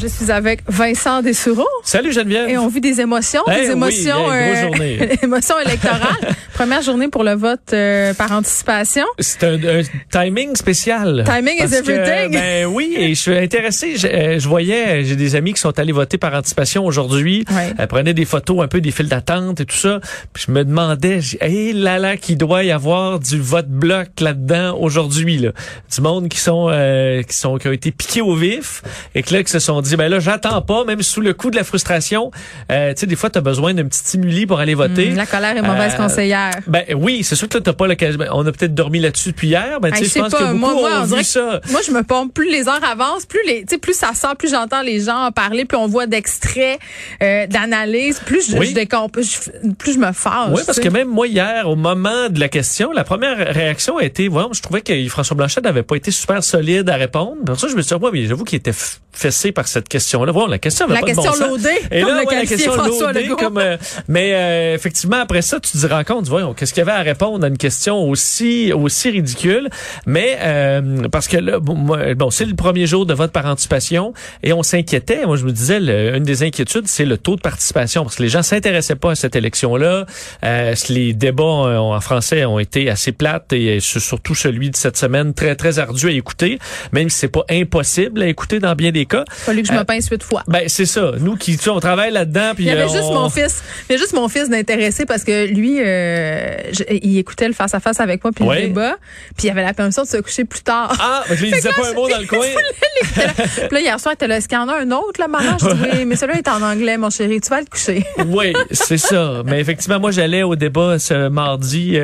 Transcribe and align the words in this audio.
Je 0.00 0.08
suis 0.08 0.30
avec 0.30 0.60
Vincent 0.68 1.22
Dessureau 1.22 1.66
Salut 1.82 2.12
Geneviève. 2.12 2.48
et 2.48 2.58
on 2.58 2.68
vit 2.68 2.80
des 2.80 3.00
émotions, 3.00 3.40
Eh 3.50 3.60
des 3.62 3.70
émotions, 3.70 4.26
journée. 4.60 5.08
émotions 5.22 5.54
électorales. 5.64 6.34
Première 6.54 6.82
journée 6.82 7.08
pour 7.08 7.24
le 7.24 7.32
vote 7.34 7.60
euh, 7.72 8.12
par 8.12 8.30
anticipation. 8.32 9.04
C'est 9.18 9.44
un, 9.44 9.54
un 9.54 9.82
timing 10.10 10.54
spécial. 10.56 11.24
Timing 11.26 11.54
is 11.64 11.70
que, 11.70 11.74
everything. 11.76 12.32
ben 12.32 12.66
oui, 12.66 12.94
et 12.98 13.08
je 13.14 13.20
suis 13.20 13.36
intéressé. 13.36 13.96
Je, 13.96 14.06
euh, 14.06 14.38
je 14.38 14.48
voyais, 14.48 15.04
j'ai 15.04 15.16
des 15.16 15.36
amis 15.36 15.52
qui 15.54 15.60
sont 15.60 15.76
allés 15.78 15.92
voter 15.92 16.18
par 16.18 16.34
anticipation 16.34 16.84
aujourd'hui. 16.84 17.44
Ouais. 17.50 17.72
Elles 17.78 17.88
prenaient 17.88 18.14
des 18.14 18.24
photos 18.24 18.62
un 18.62 18.68
peu 18.68 18.80
des 18.80 18.90
files 18.90 19.08
d'attente 19.08 19.60
et 19.60 19.64
tout 19.64 19.76
ça. 19.76 20.00
Puis 20.32 20.44
je 20.48 20.52
me 20.52 20.64
demandais, 20.64 21.20
j'ai- 21.20 21.38
hey 21.40 21.72
là 21.72 21.98
là, 21.98 22.16
qu'il 22.16 22.36
doit 22.36 22.62
y 22.62 22.70
avoir 22.72 23.20
du 23.20 23.40
vote 23.40 23.68
bloc 23.68 24.08
là-dedans 24.20 24.76
aujourd'hui. 24.78 25.38
Là. 25.38 25.50
Du 25.94 26.00
monde 26.02 26.28
qui 26.28 26.38
sont, 26.40 26.68
euh, 26.70 27.22
qui 27.22 27.34
sont, 27.34 27.56
qui 27.58 27.68
ont 27.68 27.72
été 27.72 27.90
piqués 27.90 28.20
au 28.20 28.34
vif 28.34 28.82
et 29.14 29.22
que 29.22 29.32
là, 29.32 29.42
qui 29.42 29.50
se 29.50 29.58
sont 29.60 29.80
dit, 29.84 29.96
ben 29.96 30.08
là, 30.08 30.18
j'attends 30.20 30.60
pas, 30.62 30.84
même 30.84 31.02
sous 31.02 31.20
le 31.20 31.32
coup 31.34 31.50
de 31.50 31.56
la 31.56 31.64
frustration. 31.64 32.30
Euh, 32.70 32.92
tu 32.94 33.00
sais, 33.00 33.06
des 33.06 33.16
fois, 33.16 33.30
tu 33.30 33.38
as 33.38 33.42
besoin 33.42 33.74
d'un 33.74 33.84
petit 33.86 33.98
stimuli 34.00 34.46
pour 34.46 34.58
aller 34.60 34.74
voter. 34.74 35.08
Hum, 35.10 35.16
la 35.16 35.26
colère 35.26 35.56
est 35.56 35.62
mauvaise 35.62 35.94
Euh, 35.94 35.96
conseillère. 35.96 36.52
Ben 36.66 36.84
oui, 36.96 37.22
c'est 37.24 37.36
sûr 37.36 37.48
que 37.48 37.58
là, 37.58 37.62
t'as 37.64 37.72
pas 37.72 37.86
l'occasion. 37.86 38.18
ben, 38.18 38.28
On 38.32 38.46
a 38.46 38.52
peut-être 38.52 38.74
dormi 38.74 38.98
là-dessus 39.00 39.30
depuis 39.30 39.48
hier. 39.48 39.78
Ben, 39.80 39.90
tu 39.92 40.04
sais, 40.04 40.18
je 40.18 40.22
pense 40.22 40.32
pas, 40.32 40.38
que 40.38 40.44
beaucoup 40.44 40.56
moi, 40.58 40.74
moi, 40.74 40.90
on 41.00 41.12
ont 41.12 41.16
vu 41.16 41.24
ça. 41.24 41.60
Moi, 41.70 41.80
je 41.86 41.92
me 41.92 42.02
pompe. 42.02 42.34
Plus 42.34 42.50
les 42.50 42.68
heures 42.68 42.84
avancent, 42.84 43.26
plus 43.26 43.40
les, 43.46 43.60
tu 43.62 43.74
sais, 43.74 43.78
plus 43.78 43.94
ça 43.96 44.12
sort, 44.14 44.36
plus 44.36 44.50
j'entends 44.50 44.82
les 44.82 45.00
gens 45.00 45.26
en 45.26 45.32
parler, 45.32 45.64
plus 45.64 45.76
on 45.78 45.86
voit 45.86 46.06
d'extraits, 46.06 46.78
euh, 47.22 47.46
d'analyses, 47.46 48.20
plus 48.24 48.50
je, 48.50 48.56
Oui. 48.58 48.68
je 48.70 48.74
décomp- 48.74 49.20
je- 49.22 49.72
plus 49.74 49.94
je 49.94 49.98
me 49.98 50.12
fâche. 50.12 50.48
Oui, 50.52 50.62
parce 50.66 50.78
tu 50.80 50.84
que 50.88 50.92
même 50.92 51.08
moi, 51.08 51.26
hier, 51.26 51.68
au 51.68 51.76
moment 51.76 52.28
de 52.28 52.40
la 52.40 52.48
question, 52.48 52.92
la 52.92 53.04
première 53.04 53.36
réaction 53.54 53.98
a 53.98 54.04
été, 54.04 54.28
voilà, 54.28 54.48
je 54.52 54.60
trouvais 54.62 54.80
que 54.80 54.92
François 55.08 55.36
Blanchet 55.36 55.60
n'avait 55.60 55.82
pas 55.82 55.96
été 55.96 56.10
super 56.10 56.42
solide 56.42 56.88
à 56.88 56.96
répondre. 56.96 57.36
Pour 57.44 57.58
ça, 57.58 57.68
je 57.68 57.74
me 57.76 57.82
suis 57.82 57.96
dit, 57.96 58.02
ouais, 58.02 58.10
mais 58.12 58.26
j'avoue 58.26 58.44
qu'il 58.44 58.56
était 58.58 58.72
fessé 59.12 59.52
par 59.52 59.68
cette 59.74 59.88
question-là. 59.88 60.32
Voilà, 60.32 60.50
la 60.52 60.58
question 60.58 60.86
avait 60.86 60.94
La 60.94 61.00
pas 61.00 61.06
de 61.06 61.12
question 61.12 61.30
bon 61.32 61.58
sens. 61.58 61.66
Et 61.90 62.00
comme 62.00 62.08
là, 62.10 62.20
le 62.22 62.26
ouais, 62.28 62.34
la 62.36 62.46
question 62.46 62.72
François 62.72 63.12
Legault. 63.12 63.36
comme, 63.36 63.58
euh, 63.58 63.76
mais 64.08 64.32
euh, 64.34 64.74
effectivement, 64.74 65.18
après 65.20 65.42
ça, 65.42 65.60
tu 65.60 65.70
te 65.72 65.76
dis 65.78 65.86
rends 65.86 66.04
compte, 66.04 66.26
voyons, 66.26 66.54
qu'est-ce 66.54 66.72
qu'il 66.72 66.80
y 66.80 66.88
avait 66.88 66.92
à 66.98 67.02
répondre 67.02 67.44
à 67.44 67.48
une 67.48 67.58
question 67.58 68.08
aussi 68.08 68.72
aussi 68.72 69.10
ridicule? 69.10 69.68
Mais 70.06 70.38
euh, 70.40 71.08
parce 71.12 71.28
que 71.28 71.36
là, 71.36 71.58
bon, 71.60 71.74
moi, 71.74 72.14
bon, 72.14 72.30
c'est 72.30 72.44
le 72.46 72.54
premier 72.54 72.86
jour 72.86 73.06
de 73.06 73.14
vote 73.14 73.32
par 73.32 73.46
anticipation 73.46 74.12
et 74.42 74.52
on 74.52 74.62
s'inquiétait. 74.62 75.26
Moi, 75.26 75.36
je 75.36 75.44
me 75.44 75.52
disais, 75.52 75.80
le- 75.80 76.16
une 76.16 76.22
des 76.24 76.42
inquiétudes, 76.42 76.86
c'est 76.88 77.04
le 77.04 77.18
taux 77.18 77.36
de 77.36 77.40
participation 77.40 78.02
parce 78.04 78.16
que 78.16 78.22
les 78.22 78.28
gens 78.28 78.42
s'intéressaient 78.42 78.94
pas 78.96 79.12
à 79.12 79.14
cette 79.14 79.36
élection-là. 79.36 80.06
Euh, 80.44 80.74
les 80.88 81.12
débats 81.12 81.42
euh, 81.44 81.76
en 81.78 82.00
français 82.00 82.44
ont 82.44 82.58
été 82.58 82.88
assez 82.90 83.12
plates 83.12 83.52
et 83.52 83.80
sur- 83.80 84.00
surtout 84.00 84.34
celui 84.34 84.70
de 84.70 84.76
cette 84.76 84.96
semaine 84.96 85.34
très 85.34 85.56
très 85.56 85.78
ardu 85.78 86.08
à 86.08 86.12
écouter, 86.12 86.58
même 86.92 87.08
si 87.10 87.18
c'est 87.18 87.28
pas 87.28 87.44
impossible 87.50 88.22
à 88.22 88.26
écouter 88.26 88.60
dans 88.60 88.74
bien 88.74 88.90
des 88.92 89.06
cas. 89.06 89.24
Que 89.64 89.68
je 89.68 89.72
me 89.74 89.80
Euh, 89.80 89.84
pince 89.84 90.08
huit 90.08 90.22
fois. 90.22 90.42
Ben 90.48 90.62
c'est 90.68 90.86
ça. 90.86 91.12
Nous 91.20 91.36
qui 91.36 91.56
tu 91.56 91.64
sais, 91.64 91.70
on 91.70 91.80
travaille 91.80 92.12
là-dedans 92.12 92.52
puis 92.54 92.64
Il 92.64 92.68
y 92.68 92.70
avait 92.70 92.82
euh, 92.82 92.88
juste 92.88 93.04
on- 93.10 93.14
mon 93.14 93.28
fils. 93.30 93.62
Il 93.88 93.92
y 93.92 93.96
a 93.96 93.98
juste 93.98 94.12
mon 94.14 94.28
fils 94.28 94.48
d'intéressé 94.48 95.04
parce 95.06 95.24
que 95.24 95.46
lui, 95.46 95.78
euh, 95.80 96.56
je- 96.72 96.84
il 97.02 97.18
écoutait 97.18 97.48
le 97.48 97.54
face 97.54 97.74
à 97.74 97.80
face 97.80 98.00
avec 98.00 98.22
moi 98.22 98.30
puis 98.34 98.44
Ouais. 98.44 98.62
le 98.62 98.68
débat. 98.68 98.96
Puis 99.36 99.48
il 99.48 99.50
avait 99.50 99.62
la 99.64 99.74
permission 99.74 100.02
de 100.02 100.08
se 100.08 100.16
coucher 100.18 100.44
plus 100.44 100.62
tard. 100.62 100.94
Ah, 101.00 101.24
mais 101.28 101.36
il 101.42 101.52
disait 101.52 101.70
pas 101.70 101.88
un 101.90 101.94
mot 101.94 102.08
dans 102.08 102.18
le 102.20 102.26
coin. 102.26 102.46
Puis 103.14 103.68
là, 103.72 103.80
hier 103.80 104.00
soir, 104.00 104.12
il 104.14 104.16
était 104.16 104.26
là, 104.26 104.36
est-ce 104.36 104.48
qu'il 104.48 104.56
y 104.58 104.60
en 104.60 104.68
a 104.68 104.74
un 104.80 104.90
autre, 104.90 105.20
là, 105.20 105.28
maman? 105.28 105.56
Je 105.60 105.66
dis, 105.66 105.80
oui, 105.98 106.04
mais 106.04 106.16
celui-là 106.16 106.38
est 106.38 106.48
en 106.48 106.62
anglais, 106.62 106.96
mon 106.96 107.10
chéri. 107.10 107.40
Tu 107.40 107.48
vas 107.50 107.60
le 107.60 107.66
coucher. 107.66 108.04
Oui, 108.26 108.52
c'est 108.70 108.98
ça. 108.98 109.42
Mais 109.44 109.60
effectivement, 109.60 110.00
moi, 110.00 110.10
j'allais 110.10 110.42
au 110.42 110.56
débat 110.56 110.98
ce 110.98 111.28
mardi. 111.28 111.98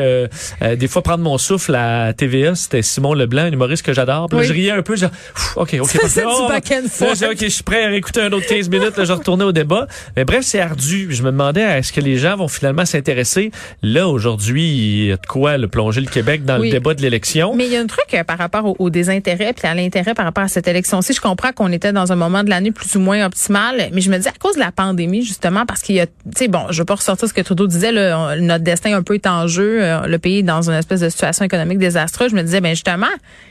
des 0.76 0.88
fois, 0.88 1.02
prendre 1.02 1.22
mon 1.24 1.38
souffle 1.38 1.74
à 1.74 2.12
TVA, 2.12 2.54
c'était 2.54 2.82
Simon 2.82 3.14
Leblanc, 3.14 3.42
un 3.42 3.52
humoriste 3.52 3.84
que 3.84 3.92
j'adore. 3.92 4.28
Puis 4.28 4.38
Oui. 4.38 4.44
je 4.46 4.52
riais 4.52 4.70
un 4.72 4.82
peu, 4.82 4.96
genre, 4.96 5.10
OK, 5.56 5.76
OK. 5.80 5.88
Faisais 5.88 6.22
parfait. 6.22 6.42
du 6.42 6.48
back 6.48 6.72
and 6.72 6.88
forth. 6.90 7.22
OK, 7.22 7.49
je 7.50 7.54
suis 7.56 7.64
prêt 7.64 7.84
à 7.84 7.88
réécouter 7.88 8.22
un 8.22 8.32
autre 8.32 8.46
15 8.46 8.68
minutes. 8.70 8.96
Là, 8.96 9.04
je 9.04 9.12
retournais 9.12 9.44
au 9.44 9.52
débat. 9.52 9.86
Mais 10.16 10.24
bref, 10.24 10.42
c'est 10.44 10.60
ardu. 10.60 11.08
Je 11.10 11.22
me 11.22 11.30
demandais, 11.30 11.60
est-ce 11.62 11.92
que 11.92 12.00
les 12.00 12.16
gens 12.16 12.36
vont 12.36 12.48
finalement 12.48 12.86
s'intéresser? 12.86 13.50
Là, 13.82 14.08
aujourd'hui, 14.08 14.64
il 14.68 15.06
y 15.08 15.12
a 15.12 15.16
de 15.16 15.26
quoi 15.26 15.58
le 15.58 15.68
plonger 15.68 16.00
le 16.00 16.06
Québec 16.08 16.44
dans 16.44 16.58
Oui. 16.58 16.68
le 16.68 16.72
débat 16.72 16.94
de 16.94 17.02
l'élection. 17.02 17.54
Mais 17.54 17.66
il 17.66 17.72
y 17.72 17.76
a 17.76 17.80
un 17.80 17.86
truc 17.86 18.06
euh, 18.14 18.24
par 18.24 18.38
rapport 18.38 18.64
au, 18.64 18.76
au 18.78 18.90
désintérêt 18.90 19.52
puis 19.52 19.66
à 19.66 19.74
l'intérêt 19.74 20.14
par 20.14 20.24
rapport 20.24 20.44
à 20.44 20.48
cette 20.48 20.68
élection-ci. 20.68 21.12
Je 21.12 21.20
comprends 21.20 21.52
qu'on 21.52 21.70
était 21.72 21.92
dans 21.92 22.12
un 22.12 22.16
moment 22.16 22.42
de 22.44 22.50
l'année 22.50 22.70
plus 22.70 22.94
ou 22.96 23.00
moins 23.00 23.26
optimal, 23.26 23.90
mais 23.92 24.00
je 24.00 24.10
me 24.10 24.18
dis 24.18 24.28
à 24.28 24.32
cause 24.38 24.54
de 24.54 24.60
la 24.60 24.72
pandémie 24.72 25.22
justement 25.22 25.66
parce 25.66 25.82
qu'il 25.82 25.96
y 25.96 26.00
a, 26.00 26.06
tu 26.06 26.12
sais, 26.36 26.48
bon, 26.48 26.66
je 26.70 26.78
veux 26.78 26.84
pas 26.84 26.94
ressortir 26.94 27.28
ce 27.28 27.34
que 27.34 27.40
Trudeau 27.40 27.66
disait, 27.66 27.92
là, 27.92 28.18
on- 28.18 28.40
notre 28.42 28.64
destin 28.64 28.94
un 28.96 29.02
peu 29.02 29.14
est 29.14 29.26
en 29.26 29.46
jeu, 29.46 29.82
euh, 29.82 30.06
le 30.06 30.18
pays 30.18 30.38
est 30.38 30.42
dans 30.42 30.68
une 30.70 30.76
espèce 30.76 31.00
de 31.00 31.08
situation 31.08 31.44
économique 31.44 31.78
désastreuse. 31.78 32.30
Je 32.30 32.36
me 32.36 32.42
disais, 32.42 32.60
ben 32.60 32.70
justement, 32.70 33.06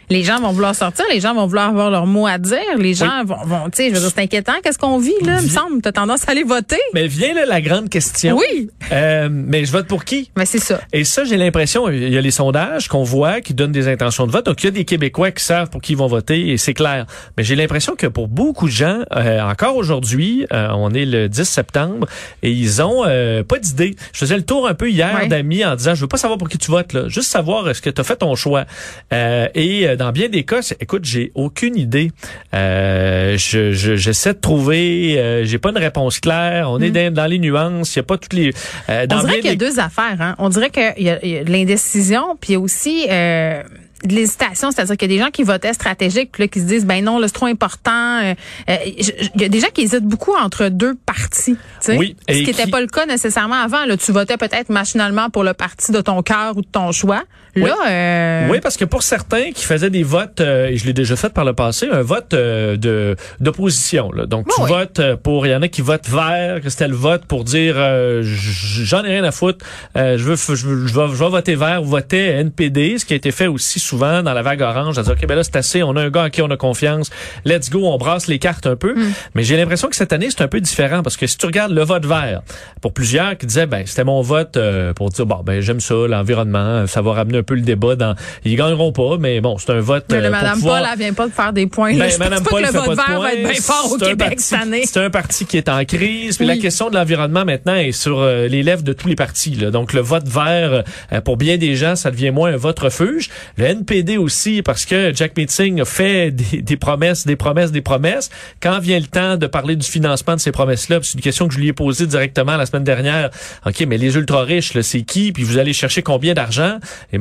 les 0.10 0.24
gens 0.24 0.40
vont 0.40 0.52
vouloir 0.52 0.74
sortir, 0.76 1.06
les 1.12 1.20
gens 1.20 1.34
vont 1.36 1.46
vouloir 1.46 1.70
avoir 1.70 1.90
leur 1.92 2.06
mot 2.08 2.26
à 2.28 2.38
dire, 2.38 2.58
les 2.78 2.94
gens 2.94 3.24
vont, 3.26 3.44
vont 3.46 3.66
tu 3.70 3.84
sais, 3.84 3.89
je 3.90 3.96
veux 3.96 4.00
dire, 4.02 4.12
c'est 4.16 4.22
inquiétant. 4.22 4.54
Qu'est-ce 4.64 4.78
qu'on 4.78 4.98
vit 4.98 5.14
là, 5.24 5.38
il 5.40 5.46
me 5.46 5.50
semble, 5.50 5.82
t'as 5.82 5.92
tendance 5.92 6.28
à 6.28 6.32
aller 6.32 6.44
voter. 6.44 6.78
Mais 6.94 7.08
vient 7.08 7.34
là 7.34 7.46
la 7.46 7.62
grande 7.62 7.90
question. 7.90 8.38
Oui. 8.38 8.70
Euh, 8.92 9.30
mais 9.32 9.66
je 9.66 9.72
vote 9.72 9.88
pour 9.88 10.06
qui? 10.06 10.32
Mais 10.38 10.46
c'est 10.46 10.60
ça. 10.60 10.82
Et 10.94 11.04
ça, 11.04 11.24
j'ai 11.24 11.38
l'impression, 11.38 11.90
il 11.90 12.10
y 12.14 12.18
a 12.18 12.22
les 12.22 12.32
sondages 12.32 12.88
qu'on 12.88 13.04
voit 13.04 13.42
qui 13.42 13.54
donnent 13.54 13.72
des 13.72 13.88
intentions 13.88 14.26
de 14.28 14.32
vote. 14.32 14.46
Donc, 14.46 14.62
il 14.64 14.66
y 14.66 14.70
a 14.70 14.72
des 14.72 14.86
Québécois 14.86 15.32
qui 15.32 15.44
savent 15.44 15.70
pour 15.70 15.82
qui 15.82 15.94
ils 15.94 15.98
vont 15.98 16.08
voter 16.08 16.50
et 16.50 16.58
c'est 16.58 16.74
clair. 16.74 17.06
Mais 17.38 17.44
j'ai 17.44 17.56
l'impression 17.56 17.96
que 17.96 18.08
pour 18.08 18.28
beaucoup 18.28 18.68
de 18.68 18.72
gens, 18.74 19.00
euh, 19.16 19.42
encore 19.42 19.76
aujourd'hui, 19.76 20.46
euh, 20.54 20.68
on 20.76 20.92
est 20.94 21.06
le 21.06 21.30
10 21.30 21.44
septembre 21.44 22.08
et 22.44 22.52
ils 22.52 22.82
ont 22.82 23.04
euh, 23.06 23.44
pas 23.44 23.60
d'idée. 23.60 23.96
Je 24.14 24.20
faisais 24.20 24.38
le 24.38 24.44
tour 24.46 24.68
un 24.68 24.74
peu 24.74 24.90
hier 24.90 25.10
Ouais. 25.20 25.28
d'amis 25.28 25.66
en 25.66 25.76
disant, 25.76 25.96
je 25.96 26.02
veux 26.02 26.08
pas 26.08 26.18
savoir 26.18 26.38
pour 26.38 26.50
qui 26.50 26.58
tu 26.58 26.70
votes, 26.72 26.94
là. 26.94 27.08
Juste 27.08 27.30
savoir 27.30 27.70
est-ce 27.70 27.82
que 27.82 27.90
tu 27.90 28.00
as 28.00 28.04
fait 28.04 28.18
ton 28.18 28.36
choix? 28.36 28.66
Euh, 29.14 29.48
et 29.56 29.88
euh, 29.88 29.96
dans 29.96 30.12
bien 30.12 30.30
des 30.30 30.44
cas, 30.44 30.62
c'est- 30.62 30.82
écoute, 30.82 31.06
j'ai 31.06 31.32
aucune 31.36 31.76
idée. 31.78 32.12
Euh, 32.54 33.36
je, 33.80 33.96
je- 33.96 34.10
j'essaie 34.10 34.34
de 34.34 34.40
trouver, 34.40 35.16
euh, 35.20 35.46
j'ai 35.46 35.58
pas 35.60 35.70
une 35.70 35.78
réponse 35.78 36.20
claire. 36.20 36.70
On 36.72 36.80
est 36.80 36.92
dans, 36.92 37.14
dans 37.14 37.26
les 37.26 37.40
nuances. 37.40 37.96
Il 37.96 38.00
y 38.00 38.02
a 38.02 38.04
pas 38.04 38.18
toutes 38.18 38.34
les. 38.34 38.54
euh, 38.90 39.06
dans 39.08 39.18
Mm. 39.18 39.20
On 39.20 39.24
dirait 39.24 39.36
qu'il 39.40 39.46
y 39.46 39.50
a 39.50 39.56
des- 39.56 39.66
deux 39.66 39.80
affaires. 39.80 40.18
Hein? 40.20 40.36
On 40.40 40.50
dirait 40.50 40.70
qu'il 40.70 41.04
y, 41.04 41.10
a- 41.10 41.20
il 41.24 41.30
y 41.30 41.38
a 41.38 41.44
de 41.44 41.52
l'indécision, 41.52 42.38
puis 42.40 42.52
il 42.52 42.54
y 42.54 42.56
a 42.56 42.60
aussi 42.60 43.06
euh, 43.10 43.62
de 44.06 44.16
l'hésitation. 44.16 44.72
C'est-à-dire 44.72 44.96
qu'il 44.98 45.12
y 45.12 45.14
a 45.14 45.18
des 45.18 45.24
gens 45.24 45.30
qui 45.32 45.44
votaient 45.44 45.74
stratégique, 45.74 46.30
puis 46.32 46.44
là, 46.44 46.48
qui 46.48 46.60
se 46.62 46.66
disent, 46.66 46.86
ben 46.86 47.04
non, 47.04 47.20
là, 47.20 47.28
c'est 47.28 47.34
trop 47.34 47.48
important. 47.48 48.20
Euh, 48.24 48.34
euh, 48.70 48.76
je- 49.00 49.12
il 49.36 49.42
y 49.42 49.46
a 49.46 49.50
des 49.50 49.60
gens 49.60 49.68
qui 49.74 49.82
hésitent 49.82 50.06
beaucoup 50.06 50.34
entre 50.36 50.70
deux 50.70 50.96
partis. 51.06 51.56
tu 51.56 51.58
sais. 51.82 51.98
Oui, 51.98 52.16
Ce 52.30 52.34
qui 52.36 52.46
n'était 52.46 52.64
qui- 52.64 52.72
pas 52.72 52.82
le 52.82 52.88
cas 52.88 53.06
nécessairement 53.06 53.56
avant. 53.62 53.86
Là, 53.86 53.98
tu 53.98 54.12
votais 54.12 54.38
peut-être 54.38 54.70
machinalement 54.70 55.30
pour 55.30 55.44
le 55.44 55.54
parti 55.54 55.92
de 55.92 56.02
ton 56.02 56.22
cœur 56.22 56.56
ou 56.58 56.62
de 56.62 56.68
ton 56.72 56.92
choix. 56.92 57.24
Là, 57.56 57.76
euh, 57.88 58.48
Oui, 58.50 58.60
parce 58.62 58.78
que 58.78 58.86
pour 58.86 59.04
certains 59.04 59.52
qui 59.52 59.66
faisaient 59.66 59.90
des 59.90 60.04
votes, 60.04 60.42
euh, 60.42 60.68
et 60.68 60.78
je 60.78 60.86
l'ai 60.86 60.94
déjà 60.94 61.16
fait 61.16 61.34
par 61.34 61.46
le 61.46 61.54
passé, 61.54 61.88
un 61.92 62.02
vote 62.02 62.34
euh, 62.34 62.78
de 62.78 63.16
d'opposition. 63.40 64.12
Donc, 64.28 64.48
tu 64.48 64.62
Oui, 64.62 64.70
votes 64.70 65.00
euh, 65.00 65.16
pour, 65.16 65.46
il 65.46 65.52
y 65.52 65.56
en 65.56 65.62
a 65.62 65.68
qui 65.68 65.82
votent 65.82 66.08
vert, 66.10 66.62
que 66.62 66.70
c'était 66.70 66.88
le 66.88 66.96
vote 66.96 67.26
pour 67.26 67.44
dire, 67.44 67.76
euh, 67.78 68.22
j'en 68.24 69.04
ai 69.04 69.10
rien 69.10 69.24
à 69.24 69.32
foutre, 69.32 69.66
euh, 69.98 70.18
je, 70.18 70.24
veux, 70.24 70.36
je, 70.36 70.68
veux, 70.68 70.88
je, 70.88 70.94
vais, 70.94 71.08
je 71.08 71.24
vais 71.24 71.30
voter 71.30 71.56
vert, 71.56 71.82
ou 71.82 71.86
voter 71.86 72.28
NPD, 72.28 72.98
ce 72.98 73.06
qui 73.06 73.14
a 73.14 73.16
été 73.16 73.32
fait 73.32 73.48
aussi 73.48 73.80
souvent 73.80 74.22
dans 74.24 74.34
la 74.34 74.42
vague 74.42 74.62
orange 74.62 74.98
à 74.98 75.04
dire, 75.04 75.14
OK, 75.14 75.26
ben 75.28 75.36
là, 75.36 75.44
c'est 75.44 75.56
assez, 75.56 75.84
on 75.84 75.96
a 75.96 76.02
un 76.02 76.10
gars 76.10 76.24
à 76.24 76.30
qui 76.30 76.42
on 76.42 76.50
a 76.52 76.58
confiance, 76.58 77.10
let's 77.46 77.70
go, 77.70 77.86
on 77.86 77.98
brasse 77.98 78.28
les 78.28 78.40
cartes 78.40 78.68
un 78.68 78.76
peu. 78.76 78.94
Mm. 78.94 79.14
Mais 79.36 79.44
j'ai 79.44 79.58
l'impression 79.58 79.88
que 79.90 79.96
cette 79.96 80.14
année, 80.14 80.28
c'est 80.30 80.42
un 80.42 80.48
peu 80.48 80.62
différent 80.62 81.04
parce 81.04 81.18
que 81.18 81.28
si 81.28 81.38
tu 81.38 81.46
regardes 81.46 81.72
le 81.72 81.84
vote 81.84 82.06
vert, 82.06 82.42
pour 82.82 82.94
plusieurs 82.94 83.38
qui 83.38 83.46
disaient, 83.46 83.66
ben, 83.66 83.84
c'était 83.86 84.04
mon 84.04 84.22
vote 84.22 84.58
euh, 84.58 84.94
pour 84.94 85.10
dire, 85.10 85.26
bon, 85.26 85.42
ben, 85.44 85.62
j'aime 85.62 85.80
ça, 85.80 85.96
l'environnement, 86.08 86.88
ça 86.88 87.02
va 87.02 87.14
ramener 87.14 87.39
un 87.40 87.44
peu 87.44 87.56
le 87.56 87.62
débat 87.62 87.96
dans, 87.96 88.16
ils 88.46 88.56
gagneront 88.56 88.92
pas, 88.92 89.18
mais 89.20 89.42
bon, 89.42 89.58
c'est 89.58 89.72
un 89.72 89.80
vote 89.80 90.06
Mais 90.10 90.18
euh, 90.18 90.32
pouvoir- 90.54 90.80
Paul, 90.82 90.90
elle 90.94 91.00
vient 91.00 91.14
pas 91.14 91.28
de 91.28 91.34
faire 91.34 91.54
des 91.54 91.68
points. 91.68 91.96
ben, 91.98 92.10
je 92.12 92.18
pense 92.18 92.30
pas 92.30 92.40
Paul 92.50 92.62
que 92.62 92.68
le 92.68 92.72
vote 92.74 92.96
pas 92.96 93.06
vert 93.08 93.22
va 93.22 93.34
être 93.34 93.42
points. 93.42 93.52
bien 93.52 93.62
fort 93.62 93.92
au 93.92 93.98
C'est 93.98 94.06
un 94.06 94.08
Québec 94.10 94.28
parti- 94.30 94.44
cette 94.44 94.60
année. 94.62 94.82
C'est 94.86 95.00
un 95.00 95.10
parti 95.10 95.46
qui 95.46 95.58
est 95.58 95.70
en 95.70 95.84
crise. 95.86 96.38
Puis 96.38 96.46
Oui. 96.48 96.56
la 96.56 96.62
question 96.62 96.90
de 96.90 96.96
l'environnement 96.96 97.46
maintenant 97.46 97.76
est 97.76 97.92
sur 97.92 98.20
euh, 98.20 98.48
les 98.48 98.64
lèvres 98.64 98.84
de 98.84 98.94
tous 98.94 99.08
les 99.08 99.16
partis. 99.16 99.56
là. 99.56 99.72
Donc 99.72 99.94
le 99.94 100.02
vote 100.02 100.28
vert, 100.28 100.84
euh, 101.14 101.22
pour 101.22 101.38
bien 101.38 101.58
des 101.58 101.76
gens, 101.76 101.96
ça 101.96 102.12
devient 102.12 102.32
moins 102.32 102.54
un 102.54 102.58
vote 102.58 102.80
refuge. 102.80 103.30
Le 103.58 103.66
NPD 103.66 104.18
aussi, 104.18 104.62
parce 104.62 104.86
que 104.86 105.14
Jack 105.16 105.36
Meeting 105.38 105.82
a 105.82 105.86
fait 105.86 106.32
des, 106.52 106.62
des 106.62 106.78
promesses, 106.78 107.26
des 107.26 107.36
promesses, 107.36 107.72
des 107.72 107.82
promesses. 107.82 108.30
Quand 108.62 108.80
vient 108.80 109.00
le 109.00 109.06
temps 109.08 109.38
de 109.38 109.48
parler 109.48 109.76
du 109.76 109.88
financement 109.88 110.36
de 110.36 110.40
ces 110.42 110.52
promesses-là, 110.52 111.00
c'est 111.02 111.14
une 111.16 111.22
question 111.22 111.48
que 111.48 111.54
je 111.54 111.60
lui 111.60 111.68
ai 111.70 111.74
posée 111.74 112.06
directement 112.08 112.58
la 112.58 112.66
semaine 112.66 112.84
dernière. 112.84 113.30
OK, 113.66 113.86
mais 113.88 113.98
les 113.98 114.16
ultra 114.16 114.44
riches, 114.44 114.74
là, 114.74 114.84
c'est 114.84 115.02
qui? 115.02 115.32
Puis 115.32 115.44
vous 115.44 115.58
allez 115.58 115.74
chercher 115.74 116.02
combien 116.02 116.34
d'argent? 116.34 116.78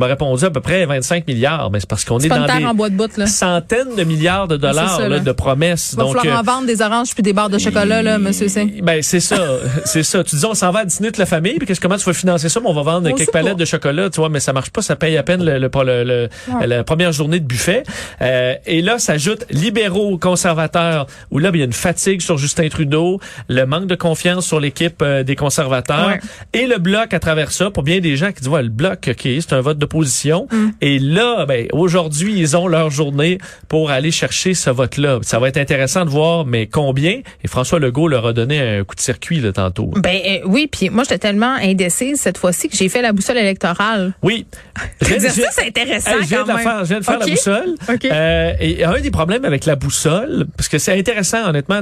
M'a 0.08 0.12
répondu 0.14 0.44
à 0.44 0.50
peu 0.50 0.60
près 0.60 0.84
25 0.86 1.26
milliards. 1.26 1.70
Mais 1.70 1.80
c'est 1.80 1.88
parce 1.88 2.04
qu'on 2.04 2.18
est, 2.18 2.28
pas 2.28 2.38
dans 2.46 2.58
des 2.58 2.64
en 2.64 2.74
bois 2.74 2.88
de 2.90 2.94
bout, 2.96 3.16
là. 3.16 3.26
centaines 3.26 3.94
de 3.96 4.04
milliards 4.04 4.48
de 4.48 4.56
dollars 4.56 4.96
ça, 4.96 5.02
là, 5.02 5.08
là. 5.16 5.18
de 5.20 5.32
promesses. 5.32 5.90
Il 5.92 5.98
va 5.98 6.06
falloir 6.06 6.26
euh, 6.26 6.40
en 6.40 6.42
vendre 6.42 6.66
des 6.66 6.82
oranges 6.82 7.14
puis 7.14 7.22
des 7.22 7.32
barres 7.32 7.50
de 7.50 7.58
chocolat, 7.58 8.02
là, 8.02 8.18
monsieur 8.18 8.48
C. 8.48 8.80
ben 8.82 9.02
c'est 9.02 9.20
ça, 9.20 9.36
c'est 9.84 10.02
ça. 10.02 10.24
Tu 10.24 10.36
dis 10.36 10.44
on 10.44 10.54
s'en 10.54 10.70
va 10.70 10.80
à 10.80 10.84
dîner 10.84 11.08
toute 11.08 11.18
la 11.18 11.26
famille, 11.26 11.54
puis 11.58 11.66
qu'est-ce 11.66 11.80
comment 11.80 11.96
tu 11.96 12.04
vas 12.04 12.12
financer 12.12 12.48
ça? 12.48 12.60
Mais 12.60 12.68
On 12.68 12.74
va 12.74 12.82
vendre 12.82 13.08
On 13.10 13.14
quelques 13.14 13.30
palettes 13.32 13.52
pas. 13.54 13.58
de 13.60 13.64
chocolat, 13.64 14.10
tu 14.10 14.20
vois, 14.20 14.28
mais 14.28 14.40
ça 14.40 14.52
marche 14.52 14.70
pas, 14.70 14.82
ça 14.82 14.96
paye 14.96 15.16
à 15.16 15.22
peine 15.22 15.44
le, 15.44 15.58
le- 15.58 15.68
le- 15.84 16.04
le- 16.04 16.28
Ouais. 16.54 16.66
la 16.66 16.84
première 16.84 17.12
journée 17.12 17.40
de 17.40 17.44
buffet. 17.46 17.82
Euh, 18.22 18.54
et 18.66 18.82
là, 18.82 18.98
s'ajoute 18.98 19.44
libéraux, 19.50 20.18
conservateurs, 20.18 21.06
où 21.30 21.38
là, 21.38 21.50
ben, 21.50 21.58
il 21.58 21.60
y 21.60 21.62
a 21.62 21.66
une 21.66 21.72
fatigue 21.72 22.20
sur 22.20 22.38
Justin 22.38 22.68
Trudeau, 22.68 23.20
le 23.48 23.64
manque 23.64 23.86
de 23.86 23.94
confiance 23.94 24.46
sur 24.46 24.60
l'équipe 24.60 25.02
euh, 25.02 25.22
des 25.22 25.36
conservateurs, 25.36 26.08
Ouais. 26.08 26.20
et 26.52 26.66
le 26.66 26.78
bloc 26.78 27.12
à 27.12 27.18
travers 27.18 27.50
ça, 27.52 27.70
pour 27.70 27.82
bien 27.82 28.00
des 28.00 28.16
gens 28.16 28.28
qui 28.32 28.40
disent 28.40 28.48
ouais, 28.48 28.62
le 28.62 28.68
bloc, 28.68 29.08
ok, 29.10 29.22
c'est 29.22 29.52
un 29.52 29.60
vote 29.60 29.78
Mm. 30.02 30.70
Et 30.80 30.98
là, 30.98 31.46
ben 31.46 31.66
aujourd'hui, 31.72 32.34
ils 32.36 32.56
ont 32.56 32.66
leur 32.66 32.90
journée 32.90 33.38
pour 33.68 33.90
aller 33.90 34.10
chercher 34.10 34.54
ce 34.54 34.70
vote-là. 34.70 35.18
Ça 35.22 35.38
va 35.38 35.48
être 35.48 35.56
intéressant 35.56 36.04
de 36.04 36.10
voir, 36.10 36.44
mais 36.44 36.66
combien? 36.66 37.20
Et 37.44 37.48
François 37.48 37.78
Legault 37.78 38.08
leur 38.08 38.26
a 38.26 38.32
donné 38.32 38.60
un 38.60 38.84
coup 38.84 38.94
de 38.94 39.00
circuit 39.00 39.40
là, 39.40 39.52
tantôt. 39.52 39.90
Ben 39.96 40.18
euh, 40.26 40.38
oui, 40.46 40.68
puis 40.70 40.90
moi 40.90 41.04
j'étais 41.04 41.18
tellement 41.18 41.54
indécise 41.60 42.20
cette 42.20 42.38
fois-ci 42.38 42.68
que 42.68 42.76
j'ai 42.76 42.88
fait 42.88 43.02
la 43.02 43.12
boussole 43.12 43.38
électorale. 43.38 44.14
Oui. 44.22 44.46
C'est 45.00 45.66
intéressant 45.66 46.10
Hey, 46.10 46.22
je 46.22 46.28
viens 46.28 46.38
quand 46.38 46.44
de 46.44 46.48
la 46.52 46.58
faire, 46.58 46.84
je 46.84 46.88
viens 46.88 47.00
de 47.00 47.04
faire 47.04 47.16
OK. 47.16 47.26
la 47.26 47.34
boussole. 47.34 47.74
OK. 47.88 48.04
Euh, 48.04 48.52
et 48.60 48.84
un 48.84 49.00
des 49.00 49.10
problèmes 49.10 49.44
avec 49.44 49.64
la 49.66 49.76
boussole, 49.76 50.46
parce 50.56 50.68
que 50.68 50.78
c'est 50.78 50.98
intéressant 50.98 51.48
honnêtement, 51.48 51.80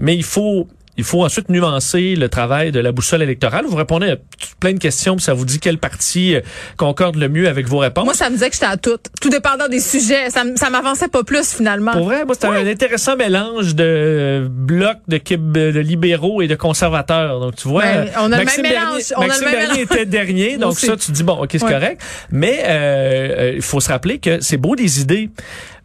mais 0.00 0.16
il 0.16 0.24
faut 0.24 0.68
il 0.98 1.04
faut 1.04 1.24
ensuite 1.24 1.48
nuancer 1.48 2.14
le 2.16 2.28
travail 2.28 2.72
de 2.72 2.80
la 2.80 2.92
boussole 2.92 3.22
électorale. 3.22 3.64
Vous 3.66 3.76
répondez 3.76 4.10
à 4.10 4.16
plein 4.60 4.72
de 4.74 4.78
questions, 4.78 5.16
puis 5.16 5.24
ça 5.24 5.32
vous 5.32 5.44
dit 5.44 5.60
quel 5.60 5.78
parti 5.78 6.34
euh, 6.34 6.40
concorde 6.76 7.16
le 7.16 7.28
mieux 7.28 7.48
avec 7.48 7.66
vos 7.68 7.78
réponses. 7.78 8.04
Moi, 8.04 8.14
ça 8.14 8.28
me 8.28 8.34
disait 8.34 8.48
que 8.50 8.54
j'étais 8.54 8.66
à 8.66 8.76
tout. 8.76 8.98
Tout 9.20 9.30
dépendant 9.30 9.68
des 9.68 9.80
sujets. 9.80 10.28
Ça, 10.30 10.42
ça 10.56 10.70
m'avançait 10.70 11.08
pas 11.08 11.22
plus, 11.24 11.54
finalement. 11.54 11.92
Pour 11.92 12.04
vrai, 12.04 12.24
moi, 12.24 12.34
c'était 12.34 12.48
un 12.48 12.66
intéressant 12.66 13.16
mélange 13.16 13.74
de 13.74 13.84
euh, 13.86 14.48
blocs 14.50 14.98
de, 15.08 15.18
Québ- 15.18 15.52
de 15.52 15.78
libéraux 15.80 16.42
et 16.42 16.48
de 16.48 16.54
conservateurs. 16.56 17.40
Donc, 17.40 17.56
tu 17.56 17.68
vois, 17.68 17.82
Ben, 17.84 18.08
on 18.18 18.32
a 18.32 18.38
le 18.38 18.44
Maxime 18.44 18.62
même 18.64 18.72
Bernier, 18.72 18.86
mélange. 18.94 19.12
On 19.16 19.20
a 19.20 19.22
le 19.22 19.28
Maxime 19.28 19.46
même 19.76 19.82
était 19.84 20.06
dernier, 20.06 20.56
donc 20.58 20.78
ça, 20.78 20.96
tu 20.96 21.12
dis, 21.12 21.22
bon, 21.22 21.34
OK, 21.42 21.48
c'est 21.52 21.62
Ouais. 21.62 21.72
correct. 21.72 22.02
Mais 22.32 22.60
euh, 22.64 23.28
euh, 23.38 23.52
il 23.56 23.62
faut 23.62 23.80
se 23.80 23.88
rappeler 23.88 24.18
que 24.18 24.40
c'est 24.40 24.56
beau 24.56 24.74
des 24.74 25.00
idées. 25.00 25.30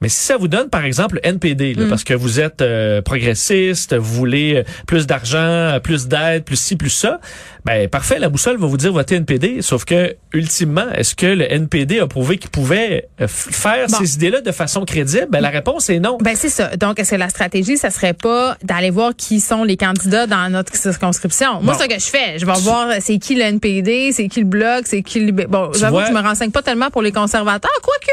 Mais 0.01 0.10
si 0.10 0.19
ça 0.24 0.38
vous 0.38 0.48
donne, 0.48 0.69
par 0.69 0.84
exemple, 0.86 1.16
le 1.16 1.28
NPD, 1.28 1.75
Mm. 1.75 1.80
là, 1.81 1.86
parce 1.90 2.04
que 2.04 2.13
vous 2.13 2.40
êtes 2.40 2.62
euh, 2.62 3.01
progressiste, 3.01 3.95
vous 3.95 4.13
voulez 4.13 4.56
euh, 4.57 4.63
plus 4.88 5.07
d'argent, 5.07 5.78
plus 5.84 6.07
d'aide, 6.07 6.44
plus 6.44 6.57
ci, 6.60 6.75
plus 6.75 6.90
ça, 6.90 7.19
ben 7.66 7.88
parfait, 7.88 8.19
la 8.19 8.30
boussole 8.30 8.57
va 8.57 8.68
vous 8.68 8.78
dire 8.78 8.92
votez 8.92 9.16
NPD. 9.16 9.62
Sauf 9.62 9.86
que, 9.86 10.16
ultimement, 10.34 10.90
est-ce 10.94 11.16
que 11.16 11.25
le 11.28 11.51
NPD 11.51 12.00
a 12.00 12.07
prouvé 12.07 12.38
qu'il 12.38 12.50
pouvait 12.50 13.07
euh, 13.22 13.28
faire 13.30 13.88
Bon. 13.88 13.98
ces 14.00 14.16
idées-là 14.16 14.42
de 14.42 14.51
façon 14.51 14.84
crédible? 14.86 15.28
Ben, 15.30 15.40
la 15.40 15.50
réponse 15.50 15.90
est 15.90 16.00
non. 16.00 16.18
Ben 16.22 16.36
c'est 16.36 16.50
ça. 16.50 16.75
Donc 16.75 17.00
est-ce 17.00 17.12
que 17.12 17.16
la 17.16 17.30
stratégie, 17.30 17.78
ça 17.78 17.89
serait 17.89 18.13
pas 18.13 18.57
d'aller 18.63 18.89
voir 18.89 19.16
qui 19.16 19.39
sont 19.39 19.63
les 19.63 19.78
candidats 19.78 20.28
dans 20.28 20.50
notre 20.51 20.75
circonscription? 20.75 21.62
Moi, 21.62 21.75
c'est 21.78 21.84
ce 21.84 21.88
que 21.96 22.00
je 22.01 22.06
fais. 22.10 22.39
Je 22.39 22.46
vais 22.46 22.54
voir 22.60 22.89
euh, 22.89 22.96
c'est 23.00 23.18
qui 23.19 23.36
le 23.36 23.42
NPD, 23.44 24.12
c'est 24.12 24.28
qui 24.28 24.39
le 24.42 24.46
bloc, 24.46 24.84
c'est 24.86 25.01
qui 25.01 25.22
le 25.22 25.31
bon. 25.31 25.72
J'avoue 25.74 25.94
vois- 25.96 26.04
que 26.04 26.10
je 26.10 26.13
me 26.13 26.22
renseigne 26.22 26.51
pas 26.51 26.62
tellement 26.62 26.89
pour 26.89 27.01
les 27.01 27.12
conservateurs, 27.12 27.72
quoique. 27.81 28.12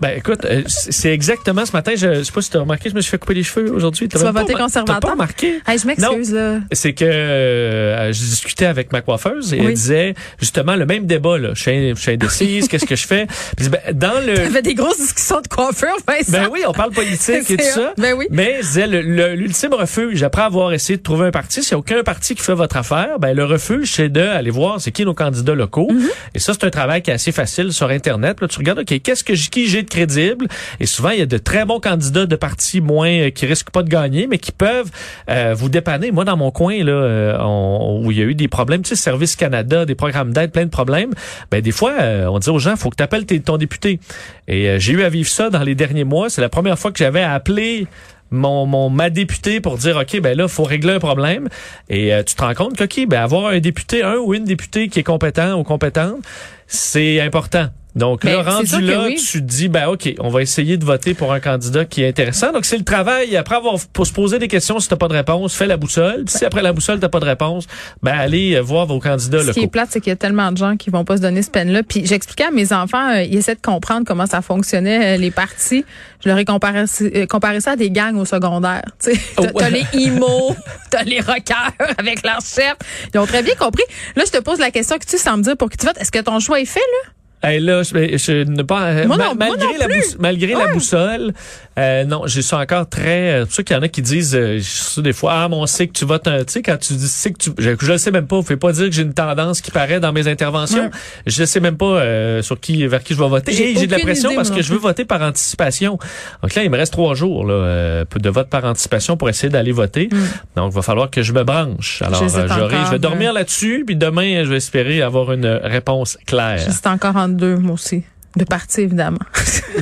Ben 0.00 0.16
écoute, 0.18 0.46
c'est 0.66 0.92
c'est 0.92 1.12
exactement 1.28 1.66
ce 1.66 1.72
matin, 1.72 1.92
je, 1.94 2.14
je 2.14 2.22
sais 2.22 2.32
pas 2.32 2.40
si 2.42 2.50
tu 2.50 2.56
as 2.56 2.60
remarqué, 2.60 2.88
je 2.90 2.94
me 2.94 3.00
suis 3.00 3.10
fait 3.10 3.18
couper 3.18 3.34
les 3.34 3.42
cheveux 3.42 3.70
aujourd'hui. 3.72 4.08
Tu 4.08 4.16
vas 4.18 4.32
voter 4.32 4.54
conservateur? 4.54 5.00
Pas 5.00 5.10
remarqué? 5.12 5.60
Hey, 5.66 5.78
je 5.78 5.86
m'excuse 5.86 6.32
là. 6.32 6.58
C'est 6.72 6.94
que 6.94 7.04
euh, 7.04 8.12
je 8.12 8.18
discutais 8.18 8.64
avec 8.66 8.92
ma 8.92 9.00
coiffeuse 9.02 9.52
et 9.52 9.60
Oui. 9.60 9.66
elle 9.68 9.74
disait 9.74 10.14
justement 10.40 10.74
le 10.76 10.86
même 10.86 11.06
débat 11.06 11.36
là. 11.38 11.50
Je 11.54 11.60
suis, 11.62 11.90
je 11.90 11.94
suis 12.00 12.12
indécise, 12.12 12.68
qu'est-ce 12.68 12.86
que 12.86 12.96
je 12.96 13.06
fais? 13.06 13.26
Puis 13.56 13.68
ben, 13.68 13.80
dans 13.92 14.24
le 14.24 14.34
T'avais 14.34 14.62
des 14.62 14.74
grosses 14.74 14.98
discussions 14.98 15.40
de 15.40 15.48
coiffure, 15.48 15.88
Vincent. 16.06 16.32
ben 16.32 16.48
oui, 16.50 16.62
on 16.66 16.72
parle 16.72 16.92
politique 16.92 17.50
et 17.50 17.56
tout 17.56 17.64
ça. 17.64 17.92
Ben 17.98 18.14
oui. 18.16 18.26
Mais 18.30 18.56
je 18.62 18.66
disais, 18.66 18.86
l'ultime 18.86 19.74
refuge, 19.74 20.22
après 20.22 20.42
avoir 20.42 20.72
essayé 20.72 20.96
de 20.96 21.02
trouver 21.02 21.26
un 21.26 21.30
parti, 21.30 21.62
s'il 21.62 21.74
n'y 21.74 21.76
a 21.76 21.78
aucun 21.80 22.02
parti 22.02 22.34
qui 22.34 22.42
fait 22.42 22.54
votre 22.54 22.76
affaire, 22.76 23.18
ben 23.18 23.34
le 23.36 23.44
refuge, 23.44 23.92
c'est 23.92 24.08
de 24.08 24.20
aller 24.20 24.50
voir 24.50 24.80
c'est 24.80 24.92
qui 24.92 25.04
nos 25.04 25.14
candidats 25.14 25.54
locaux. 25.54 25.88
Mm-hmm. 25.90 26.08
Et 26.34 26.38
ça, 26.38 26.52
c'est 26.54 26.64
un 26.64 26.70
travail 26.70 27.02
qui 27.02 27.10
est 27.10 27.14
assez 27.14 27.32
facile 27.32 27.72
sur 27.72 27.88
Internet. 27.90 28.40
Là, 28.40 28.48
tu 28.48 28.58
regardes, 28.58 28.78
OK, 28.80 29.00
qu'est-ce 29.02 29.24
que 29.24 29.34
j- 29.34 29.50
qui 29.50 29.66
j'ai 29.68 29.82
de 29.82 29.88
crédible? 29.90 30.46
Et 30.80 30.86
souvent, 30.86 31.07
il 31.12 31.18
y 31.18 31.22
a 31.22 31.26
de 31.26 31.38
très 31.38 31.64
bons 31.64 31.80
candidats 31.80 32.26
de 32.26 32.36
partis 32.36 32.80
moins 32.80 33.10
euh, 33.10 33.30
qui 33.30 33.46
risquent 33.46 33.70
pas 33.70 33.82
de 33.82 33.88
gagner, 33.88 34.26
mais 34.26 34.38
qui 34.38 34.52
peuvent 34.52 34.90
euh, 35.30 35.54
vous 35.56 35.68
dépanner. 35.68 36.10
Moi, 36.10 36.24
dans 36.24 36.36
mon 36.36 36.50
coin, 36.50 36.82
là, 36.84 36.92
euh, 36.92 37.38
on- 37.40 38.02
où 38.04 38.10
il 38.12 38.18
y 38.18 38.22
a 38.22 38.24
eu 38.24 38.34
des 38.34 38.48
problèmes, 38.48 38.82
tu 38.82 38.90
sais, 38.90 38.96
Service 38.96 39.36
Canada, 39.36 39.84
des 39.84 39.94
programmes 39.94 40.32
d'aide, 40.32 40.52
plein 40.52 40.64
de 40.64 40.70
problèmes, 40.70 41.10
ben 41.50 41.60
des 41.60 41.72
fois, 41.72 41.94
euh, 42.00 42.26
on 42.26 42.38
dit 42.38 42.50
aux 42.50 42.58
gens, 42.58 42.76
faut 42.76 42.90
que 42.90 42.96
tu 42.96 43.02
appelles 43.02 43.26
ton 43.26 43.56
député. 43.56 44.00
Et 44.46 44.68
euh, 44.68 44.78
j'ai 44.78 44.92
eu 44.92 45.02
à 45.02 45.08
vivre 45.08 45.28
ça 45.28 45.50
dans 45.50 45.62
les 45.62 45.74
derniers 45.74 46.04
mois. 46.04 46.30
C'est 46.30 46.40
la 46.40 46.48
première 46.48 46.78
fois 46.78 46.92
que 46.92 46.98
j'avais 46.98 47.22
à 47.22 47.32
appeler 47.34 47.86
mon, 48.30 48.66
mon 48.66 48.90
ma 48.90 49.10
députée 49.10 49.60
pour 49.60 49.78
dire 49.78 49.96
ok 49.96 50.20
ben 50.20 50.36
là 50.36 50.48
faut 50.48 50.64
régler 50.64 50.92
un 50.92 50.98
problème 50.98 51.48
et 51.88 52.12
euh, 52.12 52.22
tu 52.22 52.34
te 52.34 52.42
rends 52.42 52.52
compte 52.52 52.76
que 52.76 53.06
ben 53.06 53.20
avoir 53.22 53.46
un 53.46 53.58
député 53.58 54.02
un 54.02 54.16
ou 54.16 54.34
une 54.34 54.44
députée 54.44 54.88
qui 54.88 54.98
est 55.00 55.02
compétent 55.02 55.58
ou 55.58 55.64
compétente 55.64 56.18
c'est 56.66 57.20
important 57.22 57.68
donc 57.96 58.24
Ben, 58.24 58.36
là, 58.36 58.42
rendu 58.42 58.70
que 58.70 58.76
là, 58.82 59.04
oui. 59.06 59.16
tu 59.16 59.40
te 59.40 59.46
dis, 59.46 59.68
ben 59.68 59.88
OK, 59.88 60.08
on 60.20 60.28
va 60.28 60.42
essayer 60.42 60.76
de 60.76 60.84
voter 60.84 61.14
pour 61.14 61.32
un 61.32 61.40
candidat 61.40 61.84
qui 61.84 62.02
est 62.02 62.08
intéressant. 62.08 62.52
Donc, 62.52 62.64
c'est 62.64 62.76
le 62.78 62.84
travail. 62.84 63.36
Après 63.36 63.56
avoir 63.56 63.74
pour 63.92 64.06
se 64.06 64.12
poser 64.12 64.38
des 64.38 64.48
questions, 64.48 64.78
si 64.78 64.88
t'as 64.88 64.96
pas 64.96 65.08
de 65.08 65.14
réponse, 65.14 65.54
fais 65.54 65.66
la 65.66 65.76
boussole. 65.76 66.24
Puis 66.24 66.36
si 66.38 66.44
après 66.44 66.62
la 66.62 66.72
boussole, 66.72 67.00
t'as 67.00 67.08
pas 67.08 67.20
de 67.20 67.24
réponse, 67.24 67.66
ben 68.02 68.12
allez 68.12 68.54
euh, 68.56 68.60
voir 68.60 68.86
vos 68.86 68.98
candidats 69.00 69.42
Ce 69.42 69.50
qui 69.50 69.60
est 69.60 69.66
plate, 69.68 69.88
c'est 69.90 70.00
qu'il 70.00 70.10
y 70.10 70.12
a 70.12 70.16
tellement 70.16 70.52
de 70.52 70.56
gens 70.58 70.76
qui 70.76 70.90
vont 70.90 71.04
pas 71.04 71.16
se 71.16 71.22
donner 71.22 71.42
ce 71.42 71.50
peine-là. 71.50 71.82
Puis 71.82 72.06
j'expliquais 72.06 72.44
à 72.44 72.50
mes 72.50 72.72
enfants, 72.72 73.10
euh, 73.16 73.22
ils 73.22 73.36
essaient 73.36 73.54
de 73.56 73.60
comprendre 73.60 74.04
comment 74.06 74.26
ça 74.26 74.42
fonctionnait, 74.42 75.16
euh, 75.16 75.20
les 75.20 75.30
partis. 75.30 75.84
Je 76.22 76.28
leur 76.28 76.38
ai 76.38 76.44
comparé, 76.44 76.84
euh, 77.00 77.26
comparé 77.26 77.60
ça 77.60 77.72
à 77.72 77.76
des 77.76 77.90
gangs 77.90 78.16
au 78.16 78.24
secondaire. 78.24 78.82
T'as 79.00 79.12
Oh, 79.38 79.46
t'as 79.56 79.70
ouais. 79.70 79.84
les 79.92 80.06
emo, 80.06 80.54
t'as 80.90 81.02
les 81.04 81.20
rockers 81.20 81.72
avec 81.98 82.22
leur 82.24 82.40
chef. 82.40 82.74
Ils 83.14 83.18
ont 83.18 83.26
très 83.26 83.42
bien 83.42 83.54
compris. 83.54 83.84
Là, 84.16 84.24
je 84.26 84.32
te 84.32 84.42
pose 84.42 84.58
la 84.58 84.70
question 84.70 84.98
que 84.98 85.06
tu 85.06 85.16
sans 85.18 85.36
me 85.36 85.42
dire 85.42 85.56
pour 85.56 85.70
qui 85.70 85.76
tu 85.76 85.86
votes. 85.86 85.98
Est-ce 85.98 86.10
que 86.12 86.18
ton 86.18 86.38
choix 86.40 86.60
est 86.60 86.64
fait, 86.64 86.80
là? 86.80 87.10
Hey, 87.42 87.60
là, 87.60 87.82
je, 87.84 87.90
je 88.16 88.44
ne 88.44 88.62
pas 88.62 88.82
euh, 88.86 89.06
ma- 89.06 89.16
non- 89.16 89.24
moi 89.26 89.34
malgré 89.36 89.66
non 89.66 89.78
la 89.78 89.84
plus. 89.86 89.94
bouss- 90.00 90.16
malgré 90.18 90.52
la 90.54 90.66
boussole, 90.72 91.32
euh, 91.78 92.04
non, 92.04 92.22
je 92.26 92.40
suis 92.40 92.56
encore 92.56 92.88
très. 92.88 93.44
C'est 93.48 93.56
ça 93.56 93.62
qu'il 93.62 93.76
y 93.76 93.78
en 93.78 93.82
a 93.82 93.88
qui 93.88 94.02
disent 94.02 94.34
euh, 94.34 94.58
je 94.58 94.62
sûr 94.64 95.02
des 95.02 95.12
fois 95.12 95.32
ah 95.34 95.48
mais 95.48 95.54
on 95.54 95.66
sait 95.66 95.86
que 95.86 95.92
tu 95.92 96.04
votes 96.04 96.26
un. 96.26 96.38
Tu 96.44 96.54
sais 96.54 96.62
quand 96.62 96.76
tu 96.78 96.94
dis 96.94 97.06
sais 97.06 97.30
que 97.32 97.38
tu, 97.38 97.50
je, 97.56 97.70
je 97.80 97.92
le 97.92 97.98
sais 97.98 98.10
même 98.10 98.26
pas. 98.26 98.36
Vous 98.36 98.42
pouvez 98.42 98.56
pas 98.56 98.72
dire 98.72 98.86
que 98.86 98.90
j'ai 98.92 99.02
une 99.02 99.14
tendance 99.14 99.60
qui 99.60 99.70
paraît 99.70 100.00
dans 100.00 100.12
mes 100.12 100.26
interventions. 100.26 100.84
Ouais. 100.86 100.90
Je 101.26 101.44
sais 101.44 101.60
même 101.60 101.76
pas 101.76 101.84
euh, 101.86 102.42
sur 102.42 102.58
qui 102.58 102.84
vers 102.88 103.04
qui 103.04 103.14
je 103.14 103.22
vais 103.22 103.28
voter. 103.28 103.52
J'ai 103.52 103.70
Et 103.70 103.76
j'ai 103.78 103.86
de 103.86 103.92
la 103.92 103.98
pression 104.00 104.30
idée, 104.30 104.36
parce 104.36 104.50
que 104.50 104.60
je 104.60 104.72
veux 104.72 104.78
voter 104.80 105.04
par 105.04 105.22
anticipation. 105.22 105.96
Donc 106.42 106.54
là 106.56 106.64
il 106.64 106.70
me 106.70 106.76
reste 106.76 106.92
trois 106.92 107.14
jours 107.14 107.46
là 107.46 107.54
euh, 107.54 108.04
de 108.16 108.30
vote 108.30 108.48
par 108.48 108.64
anticipation 108.64 109.16
pour 109.16 109.28
essayer 109.28 109.48
d'aller 109.48 109.70
voter. 109.70 110.08
Donc 110.56 110.72
il 110.72 110.74
va 110.74 110.82
falloir 110.82 111.08
que 111.08 111.22
je 111.22 111.32
me 111.32 111.44
branche. 111.44 112.02
Alors 112.02 112.20
euh, 112.20 112.48
j'aurai, 112.48 112.76
je 112.86 112.90
vais 112.90 112.98
dormir 112.98 113.32
là-dessus 113.32 113.84
puis 113.86 113.94
demain 113.94 114.42
je 114.42 114.50
vais 114.50 114.56
espérer 114.56 115.02
avoir 115.02 115.30
une 115.32 115.46
réponse 115.46 116.18
claire. 116.26 116.58
Encore 116.84 117.16
en 117.16 117.27
deux, 117.36 117.56
moi 117.56 117.74
aussi. 117.74 118.02
De 118.36 118.44
parti, 118.44 118.82
évidemment. 118.82 119.18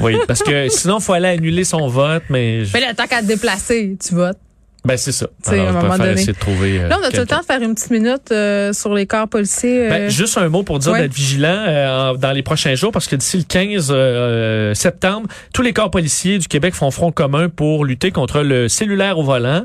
Oui, 0.01 0.17
parce 0.27 0.43
que 0.43 0.69
sinon, 0.69 0.99
il 0.99 1.03
faut 1.03 1.13
aller 1.13 1.29
annuler 1.29 1.65
son 1.65 1.89
vote, 1.89 2.23
mais... 2.31 2.65
je- 2.65 2.73
Mais 2.73 2.81
là, 2.81 2.95
tant 2.95 3.07
qu'à 3.07 3.21
te 3.21 3.27
déplacer, 3.27 3.97
tu 4.03 4.15
votes. 4.15 4.39
Ben, 4.87 4.97
c'est 4.97 5.13
ça. 5.13 5.27
Alors, 5.47 5.67
à 5.67 5.69
un 5.69 5.73
moment 5.73 5.89
faire 5.95 5.99
donné. 5.99 6.13
essayer 6.13 6.33
de 6.33 6.39
trouver. 6.39 6.79
euh, 6.81 6.89
Là, 6.89 6.99
on 7.01 7.05
a 7.05 7.11
tout 7.11 7.19
le 7.21 7.27
temps 7.27 7.41
de 7.41 7.45
faire 7.45 7.61
une 7.61 7.75
petite 7.75 7.91
minute 7.91 8.31
euh, 8.31 8.73
sur 8.73 8.95
les 8.95 9.07
corps 9.07 9.29
policiers. 9.29 9.87
euh, 9.87 9.91
Ben, 9.91 10.11
juste 10.11 10.39
un 10.39 10.49
mot 10.49 10.63
pour 10.63 10.79
dire 10.79 10.93
ouais. 10.93 11.03
d'être 11.03 11.13
vigilant 11.15 11.65
euh, 11.67 12.15
dans 12.15 12.33
les 12.33 12.43
prochains 12.43 12.75
jours 12.75 12.93
parce 12.93 13.07
que 13.09 13.17
d'ici 13.17 13.37
le 13.39 13.43
15 13.45 13.89
euh, 13.91 14.75
septembre, 14.75 15.29
tous 15.53 15.63
les 15.63 15.73
corps 15.73 15.91
policiers 15.91 16.39
du 16.39 16.49
Québec 16.49 16.75
font 16.75 16.91
front 16.91 17.11
commun 17.13 17.49
pour 17.49 17.85
lutter 17.85 18.11
contre 18.11 18.41
le 18.43 18.69
cellulaire 18.69 19.19
au 19.19 19.23
volant. 19.23 19.65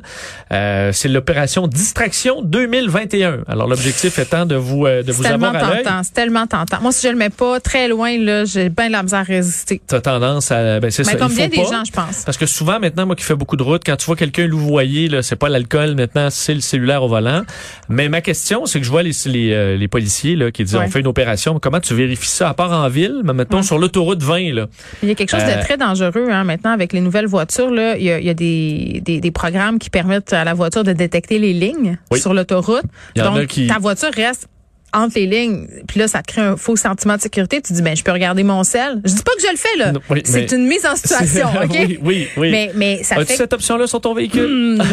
Euh, 0.52 0.92
c'est 0.94 1.08
l'opération 1.08 1.68
Distraction 1.68 2.42
2021. 2.42 3.40
Alors 3.48 3.68
l'objectif 3.68 4.18
étant 4.20 4.46
de 4.46 4.56
vous 4.56 4.86
euh, 4.86 5.04
de 5.04 5.08
c'est 5.08 5.18
vous 5.18 5.24
tellement 5.24 5.48
avoir 5.50 5.66
à 5.66 5.74
l'œil. 5.76 5.84
tentant. 5.84 6.02
C'est 6.04 6.14
tellement 6.14 6.48
tentant. 6.48 6.82
Moi, 6.82 6.92
si 6.92 7.06
je 7.08 7.12
le 7.12 7.18
mets 7.18 7.30
pas 7.30 7.60
très 7.60 7.88
loin, 7.88 8.18
là, 8.18 8.46
j'ai 8.46 8.70
bien 8.70 8.88
de 8.88 8.92
la 8.94 9.04
misère 9.04 9.20
à 9.20 9.24
résister. 9.24 9.82
T'as 9.86 10.02
tendance 10.02 10.52
à 10.52 10.80
ben 10.80 10.90
c'est 10.90 11.06
Mais 11.06 11.12
ça. 11.14 11.18
comme 11.18 11.32
il 11.32 11.36
bien 11.36 11.46
faut 11.50 11.70
des 11.70 11.76
gens, 11.76 11.84
je 11.86 11.92
pense. 11.92 12.24
Parce 12.26 12.38
que 12.38 12.46
souvent 12.46 12.80
maintenant, 12.80 13.06
moi 13.06 13.16
qui 13.16 13.24
fais 13.24 13.36
beaucoup 13.36 13.56
de 13.58 13.64
route, 13.64 13.82
quand 13.86 13.96
tu 13.96 14.06
vois 14.06 14.16
quelqu'un 14.16 14.48
louvoyer, 14.48 15.10
là, 15.12 15.22
c'est 15.22 15.36
pas 15.36 15.50
l'alcool 15.50 15.96
maintenant, 15.96 16.30
c'est 16.32 16.54
le 16.56 16.62
cellulaire 16.62 17.04
au 17.04 17.08
volant. 17.08 17.44
Mais 17.90 18.10
ma 18.10 18.22
question, 18.22 18.66
c'est 18.66 18.80
que 18.80 18.86
je 18.86 18.92
vois 18.92 19.04
les, 19.04 19.12
les, 19.28 19.52
euh, 19.54 19.78
les 19.78 19.88
policiers 19.88 20.36
là, 20.36 20.50
qui 20.52 20.64
disent 20.64 20.76
Ouais. 20.76 20.86
on 20.88 20.90
fait 20.90 21.02
une 21.02 21.08
opération, 21.08 21.60
comment 21.60 21.80
tu 21.80 21.94
vérifies 21.94 22.28
ça? 22.30 22.50
À 22.50 22.54
part 22.54 22.72
en 22.72 22.90
ville, 22.90 23.22
mais 23.24 23.34
Ouais. 23.52 23.62
sur 23.64 23.78
l'autoroute 23.78 24.24
20 24.24 24.54
là. 24.54 24.68
Il 25.04 25.10
y 25.10 25.12
a 25.12 25.16
quelque 25.16 25.30
chose 25.32 25.42
Euh, 25.44 25.56
de 25.58 25.62
très 25.62 25.78
dangereux 25.78 26.28
hein, 26.32 26.44
maintenant 26.44 26.72
avec 26.72 26.94
les 26.94 27.02
nouvelles 27.02 27.28
voitures. 27.28 27.70
Là, 27.72 27.98
il 27.98 28.04
y 28.04 28.12
a, 28.12 28.20
il 28.20 28.26
y 28.26 28.30
a 28.30 28.34
des, 28.34 29.02
des, 29.06 29.20
des 29.20 29.32
programmes 29.32 29.78
qui 29.80 29.90
permettent 29.90 30.34
à 30.34 30.44
la 30.44 30.54
voiture 30.54 30.84
de 30.84 30.94
détecter 30.94 31.38
les 31.40 31.54
lignes 31.54 31.98
Oui. 32.12 32.20
sur 32.20 32.34
l'autoroute. 32.34 32.84
Donc, 33.16 33.38
a 33.38 33.46
qui- 33.46 33.68
ta 33.68 33.78
voiture 33.80 34.10
reste 34.16 34.48
entre 34.94 35.16
les 35.16 35.26
lignes. 35.28 35.68
Puis 35.88 36.00
là, 36.00 36.08
ça 36.08 36.22
te 36.22 36.32
crée 36.32 36.42
un 36.42 36.58
faux 36.58 36.76
sentiment 36.76 37.16
de 37.16 37.22
sécurité. 37.22 37.62
Tu 37.62 37.74
dis, 37.74 37.82
ben, 37.82 37.96
je 37.96 38.04
peux 38.04 38.12
regarder 38.12 38.44
mon 38.44 38.64
sel. 38.64 39.02
Je 39.06 39.14
dis 39.14 39.24
pas 39.24 39.32
que 39.36 39.42
je 39.42 39.52
le 39.52 39.58
fais, 39.58 39.78
là. 39.78 39.94
Oui, 40.10 40.22
C'est 40.26 40.52
une 40.52 40.68
mise 40.68 40.86
en 40.86 40.96
situation, 40.96 41.48
OK? 41.64 41.70
oui, 41.72 42.00
oui, 42.04 42.28
oui. 42.38 42.52
Mais, 42.52 42.72
mais 42.76 43.04
ça 43.04 43.16
As-tu 43.16 43.26
fait... 43.28 43.36
cette 43.38 43.54
option-là 43.54 43.88
sur 43.88 44.02
ton 44.02 44.14
véhicule? 44.14 44.82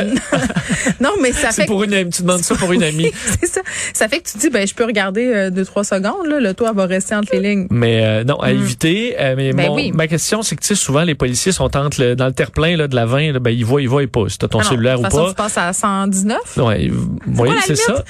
Non, 1.01 1.11
mais 1.23 1.33
ça 1.33 1.51
C'est 1.51 1.63
fait... 1.63 1.67
pour 1.67 1.83
une 1.85 1.95
amie. 1.95 2.11
Tu 2.11 2.23
demandes 2.23 2.43
ça 2.43 2.55
pour 2.55 2.73
une 2.73 2.83
amie. 2.85 3.11
c'est 3.41 3.47
ça. 3.47 3.61
Ça 3.93 4.09
fait 4.09 4.21
que 4.21 4.29
tu 4.31 4.39
dis, 4.39 4.51
ben, 4.51 4.67
je 4.67 4.75
peux 4.75 4.85
regarder 4.85 5.27
euh, 5.27 5.51
deux, 5.51 5.65
trois 5.65 5.85
secondes, 5.85 6.27
là. 6.27 6.41
Le 6.41 6.55
toit 6.55 6.73
va 6.73 6.87
rester 6.87 7.15
entre 7.15 7.33
les 7.35 7.41
lignes. 7.41 7.67
Mais 7.71 8.03
euh, 8.05 8.25
non, 8.25 8.41
à 8.41 8.51
éviter. 8.53 9.15
Euh, 9.19 9.35
mais 9.37 9.53
Ben 9.53 9.69
mon- 9.69 9.75
oui. 9.75 9.93
ma 9.93 10.07
question, 10.07 10.43
c'est 10.43 10.57
que 10.57 10.61
tu 10.63 10.69
sais, 10.69 10.75
souvent 10.75 11.05
les 11.05 11.15
policiers 11.15 11.53
sont 11.53 11.75
entre 11.77 12.01
le- 12.01 12.17
dans 12.17 12.27
le 12.27 12.33
terre-plein 12.33 12.77
là, 12.77 12.89
de 12.89 12.95
la 12.95 13.07
20, 13.07 13.33
là, 13.33 13.39
ben 13.39 13.51
ils 13.51 13.65
voient, 13.65 13.83
ils 13.83 13.89
voient 13.89 14.07
pas. 14.07 14.29
Si 14.29 14.39
t'as 14.39 14.49
ton 14.49 14.59
Ah 14.61 14.65
non, 14.65 14.71
cellulaire 14.71 14.95
de 14.99 15.01
ou 15.01 15.05
toute 15.05 15.13
façon, 15.13 15.25
pas. 15.25 15.31
tu 15.31 15.35
passes 15.55 15.59
à 15.59 15.73
119. 15.73 16.39
Ouais, 16.59 16.85
ils- 16.85 16.93
oui, 16.93 17.07
quoi 17.37 17.55
la 17.55 17.61
c'est 17.63 17.77
ça. 17.77 18.05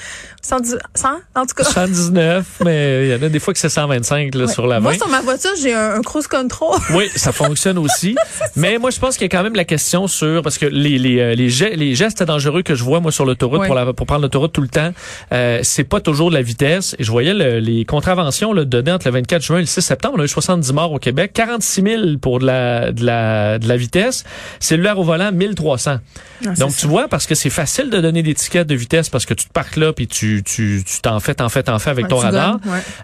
Limite? 0.51 0.65
110, 0.69 0.77
100, 0.95 1.07
en 1.35 1.45
tout 1.45 1.53
cas. 1.55 1.63
119, 1.63 2.45
mais 2.65 3.07
il 3.07 3.11
y 3.11 3.15
en 3.15 3.23
a 3.23 3.29
des 3.29 3.39
fois 3.39 3.53
que 3.53 3.59
c'est 3.59 3.69
125 3.69 4.35
là, 4.35 4.45
Ouais. 4.45 4.51
sur 4.53 4.67
la 4.67 4.75
20. 4.79 4.81
Moi, 4.81 4.93
sur 4.95 5.07
ma 5.07 5.21
voiture, 5.21 5.51
j'ai 5.61 5.73
un, 5.73 5.95
un 5.95 6.01
cruise 6.01 6.27
control. 6.27 6.77
Oui, 6.93 7.05
ça 7.15 7.31
fonctionne 7.31 7.77
aussi. 7.77 8.15
Mais 8.55 8.77
moi, 8.77 8.89
je 8.89 8.99
pense 8.99 9.15
qu'il 9.17 9.23
y 9.23 9.29
a 9.33 9.37
quand 9.37 9.43
même 9.43 9.55
la 9.55 9.63
question 9.65 10.07
sur 10.07 10.41
parce 10.41 10.57
que 10.57 10.65
les 10.65 10.97
les 10.97 11.19
euh, 11.19 11.35
les, 11.35 11.49
ge- 11.49 11.73
les 11.75 11.95
gestes 11.95 12.23
dangereux 12.23 12.61
que 12.63 12.75
je 12.75 12.83
vois 12.83 12.99
moi 12.99 13.11
sur 13.11 13.25
l'autoroute 13.25 13.65
pour 13.65 13.75
la, 13.75 13.93
pour 13.93 14.05
prendre 14.07 14.21
l'autoroute 14.21 14.51
tout 14.53 14.61
le 14.61 14.67
temps, 14.67 14.91
euh, 15.33 15.59
c'est 15.63 15.83
pas 15.83 15.99
toujours 16.01 16.29
de 16.29 16.35
la 16.35 16.41
vitesse. 16.41 16.95
Et 16.99 17.03
je 17.03 17.11
voyais 17.11 17.33
le- 17.33 17.59
les 17.59 17.85
contraventions 17.85 18.53
là, 18.53 18.65
données 18.65 18.91
entre 18.91 19.07
le 19.07 19.13
24 19.13 19.41
juin 19.41 19.57
et 19.57 19.61
le 19.61 19.65
6 19.67 19.81
septembre. 19.81 20.15
On 20.17 20.21
a 20.21 20.25
eu 20.25 20.27
70 20.27 20.73
morts 20.73 20.91
au 20.91 20.99
Québec, 20.99 21.31
46 21.33 21.81
000 21.81 22.17
pour 22.21 22.39
de 22.39 22.45
la 22.45 22.91
de 22.91 23.05
la 23.05 23.59
de 23.59 23.67
la 23.67 23.77
vitesse. 23.77 24.23
Cellulaire 24.59 24.97
au 24.99 25.03
volant, 25.03 25.31
1300. 25.31 25.97
Ah, 26.45 26.49
Donc 26.57 26.75
tu 26.75 26.87
vois 26.87 27.07
parce 27.07 27.25
que 27.27 27.35
c'est 27.35 27.49
facile 27.49 27.89
de 27.89 27.99
donner 27.99 28.23
des 28.23 28.33
tickets 28.33 28.67
de 28.67 28.75
vitesse 28.75 29.09
parce 29.09 29.25
que 29.25 29.33
tu 29.33 29.45
te 29.45 29.51
parques 29.53 29.75
là 29.75 29.93
puis 29.93 30.07
tu 30.07 30.38
tu 30.43 30.83
tu 30.85 31.01
t'en 31.01 31.19
fais 31.19 31.35
t'en 31.35 31.49
fais 31.49 31.63
t'en 31.63 31.79
fais 31.79 31.89
avec 31.89 32.07
ton 32.07 32.17
radar. 32.17 32.57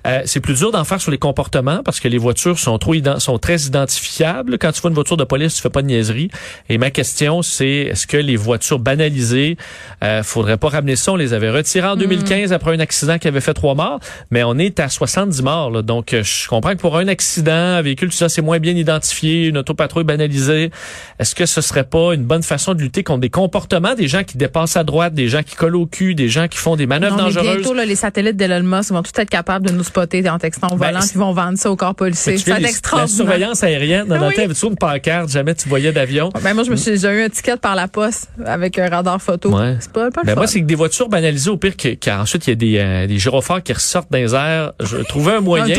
Euh, 0.07 0.21
c'est 0.25 0.39
plus 0.39 0.59
dur 0.59 0.71
d'en 0.71 0.83
faire 0.83 1.01
sur 1.01 1.11
les 1.11 1.17
comportements 1.17 1.81
parce 1.83 1.99
que 1.99 2.07
les 2.07 2.17
voitures 2.17 2.59
sont 2.59 2.77
trop 2.77 2.93
sont 3.19 3.37
très 3.37 3.61
identifiables. 3.61 4.57
Quand 4.57 4.71
tu 4.71 4.81
vois 4.81 4.89
une 4.89 4.95
voiture 4.95 5.17
de 5.17 5.23
police, 5.23 5.55
tu 5.55 5.61
fais 5.61 5.69
pas 5.69 5.81
de 5.81 5.87
niaiserie. 5.87 6.29
Et 6.69 6.77
ma 6.77 6.91
question, 6.91 7.41
c'est 7.41 7.67
est-ce 7.67 8.07
que 8.07 8.17
les 8.17 8.35
voitures 8.35 8.79
banalisées, 8.79 9.57
euh, 10.03 10.23
faudrait 10.23 10.57
pas 10.57 10.69
ramener 10.69 10.95
ça? 10.95 11.13
On 11.13 11.15
les 11.15 11.33
avait 11.33 11.49
retirées 11.49 11.87
en 11.87 11.95
2015 11.95 12.53
après 12.53 12.75
un 12.75 12.79
accident 12.79 13.17
qui 13.17 13.27
avait 13.27 13.41
fait 13.41 13.53
trois 13.53 13.75
morts, 13.75 13.99
mais 14.31 14.43
on 14.43 14.57
est 14.57 14.79
à 14.79 14.89
70 14.89 15.41
morts. 15.41 15.71
là. 15.71 15.81
Donc 15.81 16.13
euh, 16.13 16.23
je 16.23 16.47
comprends 16.47 16.71
que 16.71 16.79
pour 16.79 16.97
un 16.97 17.07
accident, 17.07 17.51
un 17.51 17.81
véhicule, 17.81 18.09
tout 18.09 18.15
ça, 18.15 18.29
c'est 18.29 18.41
moins 18.41 18.59
bien 18.59 18.75
identifié, 18.75 19.45
une 19.45 19.57
autopatrouille 19.57 20.03
banalisée. 20.03 20.71
Est-ce 21.19 21.35
que 21.35 21.45
ce 21.45 21.61
serait 21.61 21.83
pas 21.83 22.13
une 22.13 22.23
bonne 22.23 22.43
façon 22.43 22.73
de 22.73 22.81
lutter 22.81 23.03
contre 23.03 23.21
des 23.21 23.29
comportements 23.29 23.95
des 23.95 24.07
gens 24.07 24.23
qui 24.23 24.37
dépassent 24.37 24.77
à 24.77 24.83
droite, 24.83 25.13
des 25.13 25.27
gens 25.27 25.43
qui 25.43 25.55
collent 25.55 25.75
au 25.75 25.85
cul, 25.85 26.15
des 26.15 26.29
gens 26.29 26.47
qui 26.47 26.57
font 26.57 26.75
des 26.75 26.87
manœuvres 26.87 27.17
Non, 27.17 27.25
bientôt, 27.29 27.74
là, 27.74 27.86
les 27.86 27.96
satellites 27.96 28.36
d'Elon 28.38 28.63
Musk 28.63 28.91
vont 28.91 29.01
tout 29.03 29.12
être 29.20 29.29
capables 29.29 29.67
de 29.67 29.72
nous 29.74 29.84
spotter 29.84 30.27
en 30.29 30.38
textant 30.39 30.67
au 30.72 30.75
Ben, 30.75 30.88
volant, 30.88 31.00
puis 31.00 31.17
vont 31.20 31.34
vendre 31.34 31.58
ça 31.58 31.72
au 31.72 31.75
corps 31.75 31.96
policier. 31.96 32.38
Ça 32.38 32.60
les- 32.60 32.67
la 32.96 33.08
surveillance 33.08 33.63
aérienne, 33.63 34.08
dans 34.08 34.27
Oui. 34.27 34.36
toujours 34.48 34.72
une 34.72 34.77
pancarte, 34.77 35.29
jamais 35.29 35.53
tu 35.55 35.70
voyais 35.70 35.91
d'avion. 35.91 36.29
Ben, 36.44 36.53
moi, 36.53 36.63
je 36.63 36.72
me 36.72 36.75
suis 36.75 36.91
déjà 36.91 37.13
eu 37.13 37.24
un 37.24 37.29
ticket 37.29 37.58
par 37.58 37.75
la 37.75 37.88
poste 37.88 38.29
avec 38.46 38.77
un 38.79 38.89
radar 38.89 39.22
photo. 39.22 39.50
Ouais. 39.55 39.75
C'est 39.79 39.91
pas, 39.91 40.10
pas 40.12 40.22
le 40.22 40.25
Ben 40.27 40.34
fun. 40.34 40.41
moi, 40.41 40.48
c'est 40.48 40.60
que 40.62 40.65
des 40.65 40.75
voitures 40.75 41.10
banalisées, 41.10 41.50
au 41.50 41.58
pire, 41.58 41.75
que- 41.77 41.96
qu'ensuite, 41.96 42.48
il 42.48 42.50
y 42.50 42.53
a 42.53 42.55
des, 42.55 42.77
euh, 42.79 43.08
des 43.08 43.17
gyrophares 43.17 43.62
qui 43.63 43.74
ressortent 43.74 44.12
dans 44.12 44.17
les 44.17 44.34
airs. 44.34 44.74
Je 44.82 44.98
trouvais 44.98 45.34
un 45.34 45.38
un 45.38 45.41
moyen. 45.41 45.75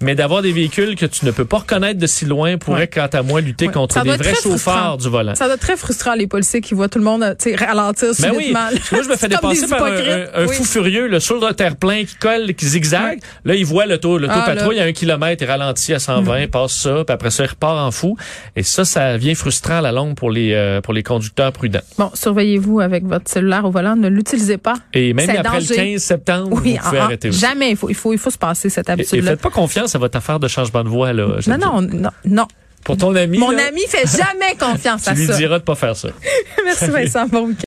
mais 0.00 0.14
d'avoir 0.14 0.42
des 0.42 0.52
véhicules 0.52 0.94
que 0.96 1.06
tu 1.06 1.24
ne 1.26 1.30
peux 1.30 1.44
pas 1.44 1.58
reconnaître 1.58 1.98
de 1.98 2.06
si 2.06 2.24
loin 2.24 2.56
pourrait, 2.58 2.80
Ouais. 2.82 2.86
quant 2.88 3.08
à 3.12 3.22
moi, 3.22 3.40
lutter 3.40 3.66
Ouais. 3.66 3.72
contre 3.72 4.02
des 4.02 4.10
vrais 4.16 4.34
chauffeurs 4.34 4.96
du 4.98 5.08
volant. 5.08 5.34
Ça 5.34 5.46
doit 5.46 5.54
être 5.54 5.60
très 5.60 5.76
frustrant, 5.76 6.14
les 6.14 6.26
policiers 6.26 6.60
qui 6.60 6.74
voient 6.74 6.88
tout 6.88 6.98
le 6.98 7.04
monde 7.04 7.34
sais, 7.38 7.54
ralentir 7.54 8.08
Ben 8.20 8.30
oui, 8.36 8.44
subitement. 8.46 8.68
Que 8.90 8.94
moi 8.94 9.04
je 9.04 9.08
me 9.08 9.16
fais 9.16 9.28
dépasser 9.28 9.62
des 9.62 9.66
par 9.68 9.82
un, 9.84 9.88
hypocrites. 9.90 10.28
un- 10.34 10.42
un 10.42 10.46
Oui. 10.46 10.54
fou 10.56 10.64
furieux 10.72 11.06
là, 11.06 11.20
sur 11.20 11.44
le 11.44 11.52
terre-plein 11.54 12.04
qui 12.04 12.14
colle, 12.16 12.54
qui 12.54 12.66
zigzague. 12.66 13.20
Là, 13.44 13.54
il 13.54 13.64
voit 13.64 13.86
le 13.86 13.98
taux, 13.98 14.18
le 14.18 14.26
taux 14.26 14.34
Ah, 14.36 14.42
patrouille 14.46 14.76
là. 14.76 14.82
à 14.84 14.86
un 14.86 14.92
kilomètre, 14.92 15.42
il 15.42 15.46
ralentit 15.50 15.92
à 15.94 15.98
120, 15.98 16.50
passe 16.50 16.72
ça, 16.74 17.04
puis 17.06 17.12
après 17.14 17.30
ça, 17.30 17.44
il 17.44 17.50
repart 17.50 17.78
en 17.78 17.90
fou. 17.90 18.16
Et 18.56 18.62
ça, 18.62 18.84
ça 18.84 19.16
vient 19.16 19.34
frustrant 19.34 19.78
à 19.78 19.80
la 19.80 19.92
longue 19.92 20.14
pour 20.16 20.30
les 20.30 20.52
euh, 20.54 20.80
pour 20.80 20.92
les 20.94 21.02
conducteurs 21.02 21.52
prudents. 21.52 21.80
Bon, 21.98 22.10
surveillez-vous 22.14 22.80
avec 22.80 23.04
votre 23.04 23.28
cellulaire 23.30 23.64
au 23.64 23.70
volant. 23.70 23.96
Ne 23.96 24.08
l'utilisez 24.08 24.58
pas. 24.58 24.74
Et 24.94 25.12
même 25.14 25.28
après 25.30 25.42
danger. 25.60 25.68
le 25.68 25.74
15 25.92 26.02
septembre, 26.02 26.48
Oui, 26.52 26.76
vous 26.78 26.84
pouvez 26.88 26.98
en- 26.98 27.02
en- 27.02 27.04
arrêter 27.06 27.28
aussi. 27.28 27.38
jamais. 27.40 27.70
Il 27.70 27.76
faut, 27.76 27.88
il 27.88 27.94
faut, 27.94 28.12
il 28.12 28.18
faut 28.18 28.30
se 28.30 28.38
passer 28.38 28.68
cette 28.70 28.88
Et, 28.88 28.90
et 28.90 28.94
habitude-là. 28.94 29.30
faites 29.32 29.40
pas 29.40 29.50
confiance 29.50 29.94
à 29.94 29.98
votre 29.98 30.16
affaire 30.16 30.40
de 30.40 30.48
changement 30.48 30.82
de 30.84 30.88
voix 30.88 31.12
là. 31.12 31.26
Non, 31.46 31.58
non, 31.58 31.82
non, 31.82 32.10
non. 32.24 32.46
Pour 32.84 32.96
ton 32.96 33.14
ami, 33.14 33.38
Mon 33.38 33.52
là, 33.52 33.68
ami 33.68 33.82
fait 33.86 34.04
jamais 34.10 34.56
confiance 34.58 35.04
tu 35.04 35.10
à 35.10 35.14
lui 35.14 35.26
ça. 35.26 35.36
diras 35.36 35.60
de 35.60 35.62
pas 35.62 35.76
faire 35.76 35.94
ça. 35.94 36.08
Merci 36.64 36.86
Vincent. 36.86 37.26
Bon 37.28 37.46
week-end. 37.46 37.54